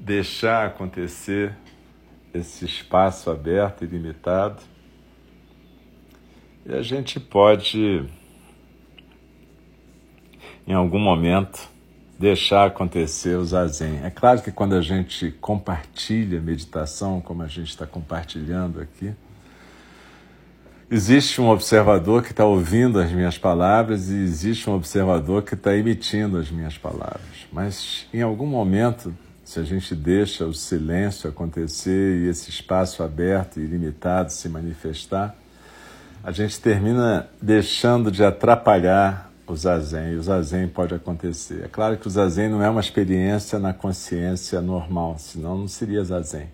deixar 0.00 0.66
acontecer 0.66 1.56
esse 2.34 2.64
espaço 2.64 3.30
aberto 3.30 3.84
e 3.84 3.86
limitado, 3.86 4.60
e 6.66 6.74
a 6.74 6.82
gente 6.82 7.20
pode 7.20 8.04
em 10.66 10.72
algum 10.72 10.98
momento, 10.98 11.68
deixar 12.18 12.66
acontecer 12.66 13.36
o 13.36 13.44
zazen. 13.44 14.00
É 14.02 14.10
claro 14.10 14.40
que 14.40 14.50
quando 14.50 14.74
a 14.74 14.80
gente 14.80 15.30
compartilha 15.40 16.40
meditação, 16.40 17.20
como 17.20 17.42
a 17.42 17.48
gente 17.48 17.68
está 17.68 17.86
compartilhando 17.86 18.80
aqui, 18.80 19.12
existe 20.90 21.40
um 21.40 21.48
observador 21.48 22.22
que 22.22 22.30
está 22.30 22.44
ouvindo 22.44 23.00
as 23.00 23.10
minhas 23.10 23.36
palavras 23.36 24.10
e 24.10 24.16
existe 24.16 24.70
um 24.70 24.74
observador 24.74 25.42
que 25.42 25.54
está 25.54 25.74
emitindo 25.76 26.38
as 26.38 26.50
minhas 26.50 26.78
palavras. 26.78 27.46
Mas 27.52 28.06
em 28.12 28.22
algum 28.22 28.46
momento, 28.46 29.14
se 29.44 29.60
a 29.60 29.62
gente 29.62 29.94
deixa 29.94 30.46
o 30.46 30.54
silêncio 30.54 31.28
acontecer 31.28 32.22
e 32.22 32.28
esse 32.28 32.48
espaço 32.48 33.02
aberto 33.02 33.58
e 33.58 33.64
ilimitado 33.64 34.32
se 34.32 34.48
manifestar, 34.48 35.34
a 36.22 36.30
gente 36.30 36.58
termina 36.58 37.28
deixando 37.42 38.10
de 38.10 38.24
atrapalhar 38.24 39.30
o 39.46 39.54
zazen, 39.54 40.12
e 40.12 40.16
o 40.16 40.22
zazen 40.22 40.68
pode 40.68 40.94
acontecer. 40.94 41.64
É 41.64 41.68
claro 41.68 41.96
que 41.96 42.06
o 42.06 42.10
zazen 42.10 42.48
não 42.48 42.62
é 42.62 42.68
uma 42.68 42.80
experiência 42.80 43.58
na 43.58 43.72
consciência 43.74 44.60
normal, 44.60 45.16
senão 45.18 45.58
não 45.58 45.68
seria 45.68 46.02
zazen. 46.02 46.48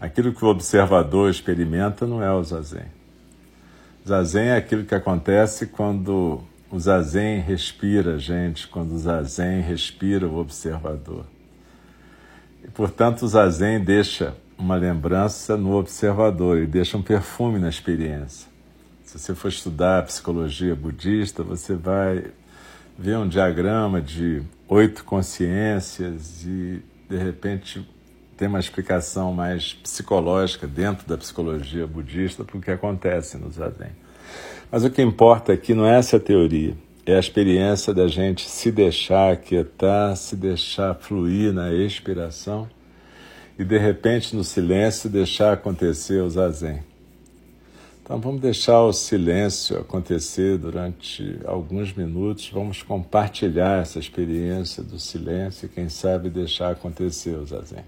Aquilo 0.00 0.32
que 0.32 0.44
o 0.44 0.48
observador 0.48 1.30
experimenta 1.30 2.06
não 2.06 2.22
é 2.22 2.32
o 2.32 2.42
zazen. 2.42 2.86
Zazen 4.06 4.48
é 4.48 4.56
aquilo 4.56 4.84
que 4.84 4.94
acontece 4.94 5.66
quando 5.66 6.40
o 6.70 6.78
zazen 6.78 7.40
respira 7.40 8.14
a 8.14 8.18
gente, 8.18 8.66
quando 8.66 8.92
o 8.92 8.98
zazen 8.98 9.60
respira 9.60 10.26
o 10.26 10.38
observador. 10.38 11.26
E, 12.64 12.68
portanto, 12.68 13.22
o 13.22 13.28
zazen 13.28 13.78
deixa 13.80 14.34
uma 14.56 14.76
lembrança 14.76 15.56
no 15.56 15.74
observador 15.74 16.58
e 16.58 16.66
deixa 16.66 16.96
um 16.96 17.02
perfume 17.02 17.58
na 17.58 17.68
experiência. 17.68 18.49
Se 19.10 19.18
você 19.18 19.34
for 19.34 19.48
estudar 19.48 20.04
psicologia 20.04 20.72
budista, 20.72 21.42
você 21.42 21.74
vai 21.74 22.26
ver 22.96 23.18
um 23.18 23.26
diagrama 23.26 24.00
de 24.00 24.40
oito 24.68 25.02
consciências 25.02 26.44
e, 26.44 26.80
de 27.08 27.16
repente, 27.16 27.84
tem 28.36 28.46
uma 28.46 28.60
explicação 28.60 29.34
mais 29.34 29.74
psicológica 29.74 30.64
dentro 30.64 31.08
da 31.08 31.18
psicologia 31.18 31.88
budista 31.88 32.44
para 32.44 32.56
o 32.56 32.60
que 32.60 32.70
acontece 32.70 33.36
no 33.36 33.50
Zazen. 33.50 33.90
Mas 34.70 34.84
o 34.84 34.90
que 34.90 35.02
importa 35.02 35.52
aqui 35.52 35.74
não 35.74 35.86
é 35.86 35.98
essa 35.98 36.20
teoria, 36.20 36.76
é 37.04 37.16
a 37.16 37.18
experiência 37.18 37.92
da 37.92 38.06
gente 38.06 38.48
se 38.48 38.70
deixar 38.70 39.32
aquietar, 39.32 40.14
se 40.14 40.36
deixar 40.36 40.94
fluir 40.94 41.52
na 41.52 41.74
expiração 41.74 42.70
e, 43.58 43.64
de 43.64 43.76
repente, 43.76 44.36
no 44.36 44.44
silêncio, 44.44 45.10
deixar 45.10 45.54
acontecer 45.54 46.22
o 46.22 46.30
Zazen. 46.30 46.89
Então 48.10 48.20
vamos 48.20 48.40
deixar 48.40 48.82
o 48.82 48.92
silêncio 48.92 49.78
acontecer 49.78 50.58
durante 50.58 51.38
alguns 51.44 51.92
minutos, 51.92 52.50
vamos 52.50 52.82
compartilhar 52.82 53.82
essa 53.82 54.00
experiência 54.00 54.82
do 54.82 54.98
silêncio 54.98 55.66
e 55.66 55.68
quem 55.68 55.88
sabe 55.88 56.28
deixar 56.28 56.72
acontecer 56.72 57.38
o 57.38 57.46
zazen. 57.46 57.84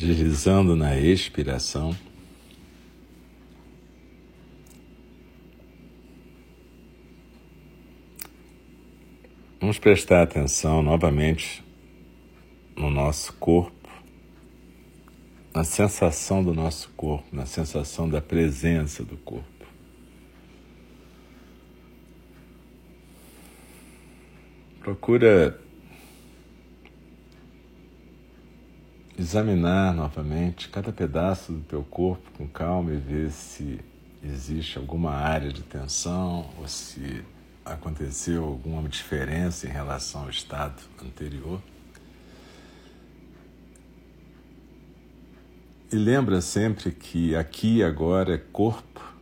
Deslizando 0.00 0.74
na 0.74 0.98
expiração. 0.98 1.94
Vamos 9.60 9.78
prestar 9.78 10.22
atenção 10.22 10.82
novamente 10.82 11.62
no 12.74 12.90
nosso 12.90 13.34
corpo, 13.34 13.90
na 15.54 15.64
sensação 15.64 16.42
do 16.42 16.54
nosso 16.54 16.88
corpo, 16.96 17.26
na 17.30 17.44
sensação 17.44 18.08
da 18.08 18.22
presença 18.22 19.04
do 19.04 19.18
corpo. 19.18 19.44
Procura 24.80 25.60
examinar 29.30 29.94
novamente 29.94 30.68
cada 30.68 30.92
pedaço 30.92 31.52
do 31.52 31.60
teu 31.60 31.84
corpo 31.84 32.28
com 32.36 32.48
calma 32.48 32.92
e 32.92 32.96
ver 32.96 33.30
se 33.30 33.78
existe 34.24 34.76
alguma 34.76 35.12
área 35.12 35.52
de 35.52 35.62
tensão 35.62 36.50
ou 36.58 36.66
se 36.66 37.22
aconteceu 37.64 38.42
alguma 38.42 38.88
diferença 38.88 39.68
em 39.68 39.70
relação 39.70 40.22
ao 40.22 40.30
estado 40.30 40.82
anterior. 41.00 41.62
E 45.92 45.94
lembra 45.94 46.40
sempre 46.40 46.90
que 46.90 47.36
aqui 47.36 47.76
e 47.76 47.84
agora 47.84 48.34
é 48.34 48.38
corpo 48.38 49.14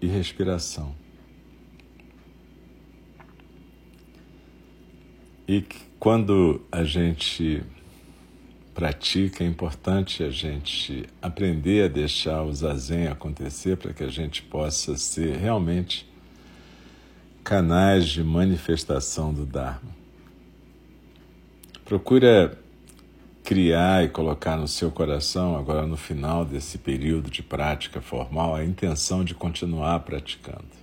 e 0.00 0.06
respiração. 0.06 0.94
E 5.46 5.60
que 5.60 5.82
quando 5.98 6.62
a 6.72 6.82
gente 6.82 7.62
pratica, 8.74 9.44
é 9.44 9.46
importante 9.46 10.22
a 10.22 10.30
gente 10.30 11.04
aprender 11.20 11.84
a 11.84 11.88
deixar 11.88 12.42
o 12.42 12.52
zazen 12.52 13.08
acontecer 13.08 13.76
para 13.76 13.92
que 13.92 14.02
a 14.02 14.08
gente 14.08 14.42
possa 14.42 14.96
ser 14.96 15.36
realmente 15.36 16.10
canais 17.44 18.08
de 18.08 18.22
manifestação 18.22 19.32
do 19.32 19.44
Dharma. 19.44 19.90
Procura 21.84 22.58
criar 23.42 24.04
e 24.04 24.08
colocar 24.08 24.56
no 24.56 24.68
seu 24.68 24.90
coração, 24.90 25.56
agora 25.56 25.86
no 25.86 25.96
final 25.96 26.44
desse 26.44 26.78
período 26.78 27.30
de 27.30 27.42
prática 27.42 28.00
formal, 28.00 28.54
a 28.54 28.64
intenção 28.64 29.24
de 29.24 29.34
continuar 29.34 30.00
praticando. 30.00 30.82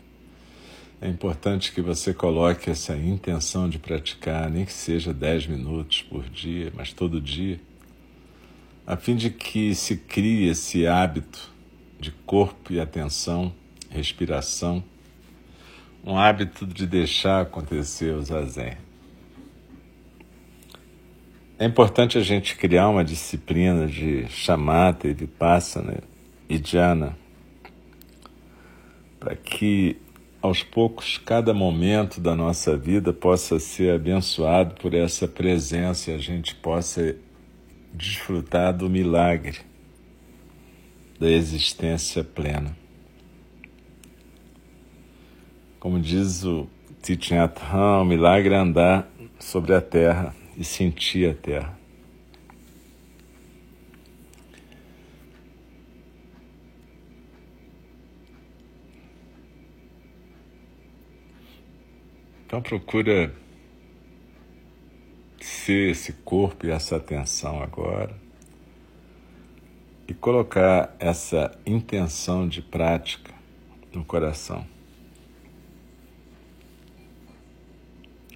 É 1.01 1.07
importante 1.07 1.71
que 1.71 1.81
você 1.81 2.13
coloque 2.13 2.69
essa 2.69 2.95
intenção 2.95 3.69
de 3.69 3.79
praticar, 3.79 4.49
nem 4.49 4.65
que 4.65 4.73
seja 4.73 5.13
10 5.13 5.47
minutos 5.47 6.01
por 6.01 6.27
dia, 6.29 6.73
mas 6.75 6.91
todo 6.91 7.21
dia, 7.21 7.59
a 8.89 8.97
fim 8.97 9.15
de 9.15 9.29
que 9.29 9.75
se 9.75 9.97
crie 9.97 10.49
esse 10.49 10.87
hábito 10.87 11.53
de 11.99 12.09
corpo 12.09 12.73
e 12.73 12.79
atenção, 12.79 13.53
respiração, 13.87 14.83
um 16.03 16.17
hábito 16.17 16.65
de 16.65 16.87
deixar 16.87 17.41
acontecer 17.41 18.15
o 18.15 18.21
zazen. 18.23 18.77
É 21.59 21.65
importante 21.65 22.17
a 22.17 22.21
gente 22.21 22.55
criar 22.55 22.89
uma 22.89 23.03
disciplina 23.03 23.85
de 23.85 24.27
chamata 24.27 25.07
e 25.07 25.13
vipassana 25.13 26.01
e 26.49 26.57
jhana 26.57 27.15
para 29.19 29.35
que 29.35 29.97
aos 30.41 30.63
poucos 30.63 31.19
cada 31.19 31.53
momento 31.53 32.19
da 32.19 32.35
nossa 32.35 32.75
vida 32.75 33.13
possa 33.13 33.59
ser 33.59 33.93
abençoado 33.93 34.73
por 34.81 34.95
essa 34.95 35.27
presença 35.27 36.09
e 36.09 36.15
a 36.15 36.17
gente 36.17 36.55
possa 36.55 37.15
desfrutar 37.93 38.73
do 38.73 38.89
milagre 38.89 39.59
da 41.19 41.29
existência 41.29 42.23
plena. 42.23 42.77
Como 45.79 45.99
diz 45.99 46.43
o 46.43 46.67
Thich 47.01 47.33
Nhat 47.33 47.59
o 47.73 48.05
milagre 48.05 48.53
é 48.53 48.57
andar 48.57 49.09
sobre 49.39 49.73
a 49.73 49.81
terra 49.81 50.35
e 50.57 50.63
sentir 50.63 51.29
a 51.29 51.33
terra. 51.33 51.79
Então 62.45 62.61
procura 62.61 63.31
ser 65.45 65.91
esse 65.91 66.13
corpo 66.13 66.65
e 66.65 66.71
essa 66.71 66.97
atenção 66.97 67.61
agora 67.61 68.15
e 70.09 70.13
colocar 70.13 70.95
essa 70.99 71.51
intenção 71.63 72.47
de 72.47 72.63
prática 72.63 73.31
no 73.93 74.03
coração. 74.03 74.65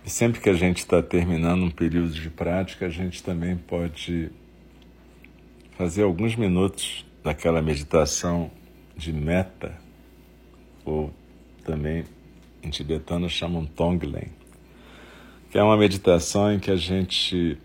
E 0.06 0.10
sempre 0.10 0.40
que 0.40 0.50
a 0.50 0.54
gente 0.54 0.80
está 0.80 1.02
terminando 1.02 1.64
um 1.64 1.72
período 1.72 2.14
de 2.14 2.30
prática, 2.30 2.86
a 2.86 2.90
gente 2.90 3.24
também 3.24 3.58
pode 3.58 4.30
fazer 5.76 6.04
alguns 6.04 6.36
minutos 6.36 7.06
daquela 7.24 7.60
meditação 7.60 8.52
de 8.96 9.12
meta, 9.12 9.76
ou 10.86 11.12
também 11.64 12.04
em 12.62 12.70
tibetano 12.70 13.28
chamam 13.28 13.66
Tonglen, 13.66 14.28
que 15.54 15.60
é 15.60 15.62
uma 15.62 15.78
meditação 15.78 16.52
em 16.52 16.58
que 16.58 16.72
a 16.72 16.76
gente 16.76 17.60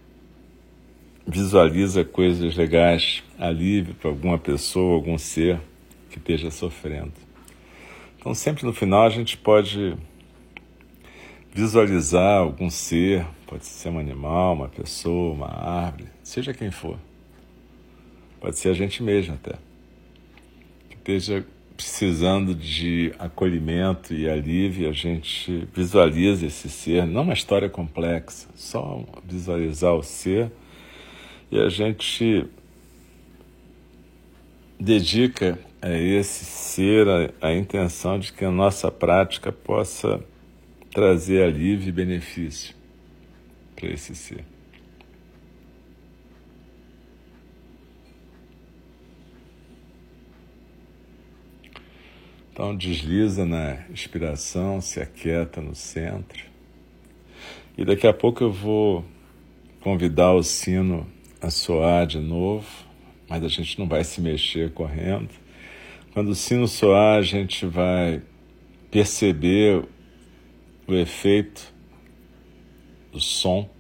visualiza 1.27 2.05
coisas 2.05 2.55
legais, 2.55 3.25
alívio 3.39 3.95
para 3.95 4.11
alguma 4.11 4.39
pessoa, 4.39 4.93
algum 4.93 5.17
ser 5.17 5.59
que 6.11 6.19
esteja 6.19 6.51
sofrendo. 6.51 7.15
Então, 8.19 8.35
sempre 8.35 8.67
no 8.67 8.75
final, 8.75 9.07
a 9.07 9.09
gente 9.09 9.39
pode 9.39 9.97
visualizar 11.51 12.41
algum 12.41 12.69
ser, 12.69 13.27
pode 13.47 13.65
ser 13.65 13.89
um 13.89 13.99
animal, 13.99 14.53
uma 14.53 14.69
pessoa, 14.69 15.33
uma 15.33 15.49
árvore, 15.49 16.09
seja 16.23 16.53
quem 16.53 16.71
for. 16.71 16.99
Pode 18.39 18.59
ser 18.59 18.69
a 18.69 18.75
gente 18.75 19.03
mesmo 19.03 19.33
até. 19.33 19.55
Que 20.91 21.15
esteja 21.15 21.47
precisando 21.79 22.57
de 22.57 23.15
acolhimento 23.21 24.13
e 24.13 24.29
alívio, 24.29 24.89
a 24.89 24.93
gente 24.93 25.69
visualiza 25.73 26.45
esse 26.45 26.69
ser, 26.69 27.07
não 27.07 27.23
uma 27.23 27.33
história 27.33 27.69
complexa, 27.69 28.49
só 28.57 29.05
visualizar 29.25 29.95
o 29.95 30.03
ser 30.03 30.51
e 31.53 31.61
a 31.61 31.69
gente 31.69 32.45
dedica 34.79 35.57
a 35.81 35.93
esse 35.93 36.45
ser 36.45 37.07
a, 37.09 37.47
a 37.47 37.55
intenção 37.55 38.19
de 38.19 38.33
que 38.33 38.45
a 38.45 38.51
nossa 38.51 38.91
prática 38.91 39.53
possa 39.53 40.21
trazer 40.93 41.45
alívio 41.45 41.91
e 41.91 41.93
benefício 41.93 42.75
para 43.77 43.89
esse 43.89 44.17
ser. 44.17 44.45
Então 52.59 52.75
desliza 52.75 53.47
na 53.47 53.85
inspiração, 53.89 54.81
se 54.81 54.99
aquieta 54.99 55.61
no 55.61 55.77
centro. 55.77 56.45
E 57.77 57.85
daqui 57.85 58.05
a 58.05 58.13
pouco 58.13 58.43
eu 58.43 58.51
vou 58.51 59.05
convidar 59.81 60.33
o 60.33 60.43
sino 60.43 61.07
a 61.41 61.51
soar 61.51 62.05
de 62.05 62.19
novo, 62.19 62.67
mas 63.29 63.45
a 63.45 63.49
gente 63.49 63.79
não 63.79 63.87
vai 63.87 64.03
se 64.03 64.21
mexer 64.21 64.73
correndo. 64.73 65.29
Quando 66.13 66.31
o 66.31 66.35
sino 66.35 66.67
soar, 66.67 67.19
a 67.19 67.23
gente 67.23 67.65
vai 67.65 68.23
perceber 68.91 69.85
o 70.85 70.95
efeito 70.95 71.73
do 73.13 73.21
som 73.21 73.71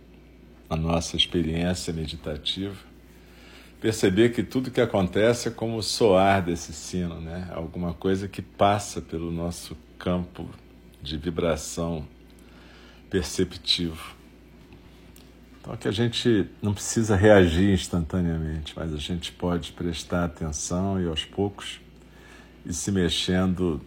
na 0.71 0.77
nossa 0.77 1.17
experiência 1.17 1.93
meditativa. 1.93 2.88
Perceber 3.81 4.31
que 4.31 4.43
tudo 4.43 4.73
que 4.73 4.81
acontece 4.81 5.49
é 5.49 5.51
como 5.53 5.77
o 5.77 5.83
soar 5.83 6.45
desse 6.45 6.73
sino, 6.73 7.21
né? 7.21 7.49
Alguma 7.53 7.95
coisa 7.95 8.27
que 8.27 8.43
passa 8.43 9.01
pelo 9.01 9.31
nosso 9.31 9.77
campo 9.97 10.49
de 11.01 11.17
vibração 11.17 12.05
perceptivo. 13.09 14.17
Então, 15.61 15.77
que 15.77 15.87
a 15.87 15.93
gente 15.93 16.49
não 16.61 16.75
precisa 16.75 17.14
reagir 17.14 17.73
instantaneamente, 17.73 18.73
mas 18.75 18.93
a 18.93 18.97
gente 18.97 19.31
pode 19.31 19.71
prestar 19.73 20.25
atenção 20.25 21.01
e 21.01 21.07
aos 21.07 21.25
poucos 21.25 21.81
ir 22.67 22.73
se 22.73 22.91
mexendo 22.91 23.81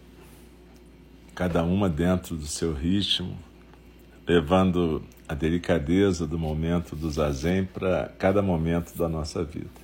cada 1.34 1.62
uma 1.62 1.88
dentro 1.88 2.34
do 2.34 2.46
seu 2.46 2.72
ritmo, 2.72 3.36
levando 4.26 5.02
a 5.28 5.34
delicadeza 5.34 6.26
do 6.26 6.38
momento 6.38 6.94
do 6.94 7.10
zazen 7.10 7.64
para 7.64 8.12
cada 8.18 8.40
momento 8.40 8.96
da 8.96 9.08
nossa 9.08 9.44
vida. 9.44 9.82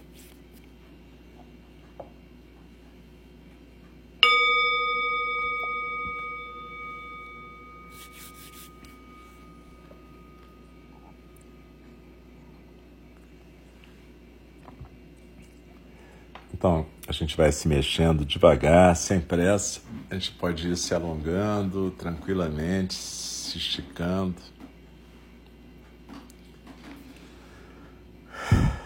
Então, 16.59 16.87
a 17.07 17.08
gente 17.19 17.37
vai 17.37 17.51
se 17.51 17.67
mexendo 17.67 18.25
devagar, 18.25 18.95
sem 18.95 19.21
pressa. 19.21 19.81
A 20.09 20.15
gente 20.15 20.31
pode 20.33 20.69
ir 20.69 20.77
se 20.77 20.95
alongando 20.95 21.91
tranquilamente, 21.91 22.95
se 22.95 23.59
esticando. 23.59 24.37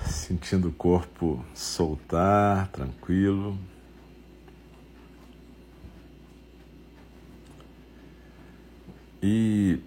Sentindo 0.07 0.68
o 0.68 0.73
corpo 0.73 1.45
soltar, 1.55 2.68
tranquilo. 2.68 3.59
E 9.23 9.79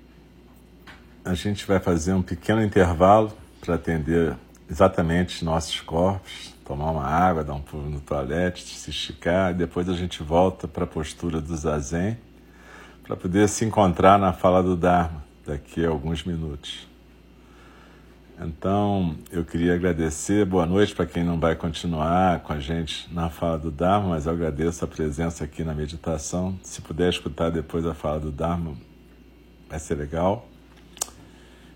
a 1.24 1.34
gente 1.34 1.66
vai 1.66 1.80
fazer 1.80 2.14
um 2.14 2.22
pequeno 2.22 2.64
intervalo 2.64 3.36
para 3.60 3.76
atender 3.76 4.38
exatamente 4.70 5.44
nossos 5.46 5.80
corpos, 5.82 6.54
tomar 6.66 6.92
uma 6.92 7.06
água, 7.06 7.44
dar 7.44 7.54
um 7.54 7.62
pulo 7.62 7.90
no 7.90 8.00
toalete, 8.00 8.64
se 8.64 8.90
esticar, 8.90 9.52
e 9.52 9.54
depois 9.56 9.88
a 9.88 9.94
gente 9.94 10.24
volta 10.24 10.68
para 10.68 10.84
a 10.84 10.88
postura 10.88 11.40
do 11.40 11.56
zazen 11.56 12.18
para 13.04 13.16
poder 13.16 13.48
se 13.48 13.64
encontrar 13.64 14.18
na 14.18 14.34
fala 14.34 14.64
do 14.64 14.76
Dharma 14.76 15.24
daqui 15.46 15.86
a 15.86 15.90
alguns 15.90 16.24
minutos. 16.24 16.88
Então, 18.42 19.16
eu 19.32 19.46
queria 19.46 19.76
agradecer, 19.76 20.44
boa 20.44 20.66
noite 20.66 20.94
para 20.94 21.06
quem 21.06 21.24
não 21.24 21.40
vai 21.40 21.56
continuar 21.56 22.42
com 22.42 22.52
a 22.52 22.60
gente 22.60 23.08
na 23.14 23.30
fala 23.30 23.58
do 23.58 23.72
Dharma, 23.72 24.10
mas 24.10 24.26
eu 24.26 24.34
agradeço 24.34 24.84
a 24.84 24.88
presença 24.88 25.44
aqui 25.44 25.64
na 25.64 25.74
meditação. 25.74 26.60
Se 26.64 26.82
puder 26.82 27.10
escutar 27.10 27.50
depois 27.50 27.86
a 27.86 27.94
fala 27.94 28.20
do 28.20 28.32
Dharma, 28.32 28.74
vai 29.70 29.80
ser 29.80 29.96
legal. 29.96 30.50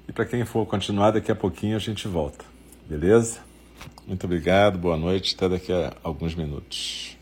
E 0.07 0.11
para 0.11 0.25
quem 0.25 0.43
for 0.43 0.65
continuar, 0.65 1.11
daqui 1.11 1.31
a 1.31 1.35
pouquinho 1.35 1.77
a 1.77 1.79
gente 1.79 2.07
volta. 2.07 2.43
Beleza? 2.89 3.41
Muito 4.07 4.25
obrigado, 4.25 4.79
boa 4.79 4.97
noite, 4.97 5.35
até 5.35 5.47
daqui 5.47 5.71
a 5.71 5.95
alguns 6.01 6.33
minutos. 6.33 7.15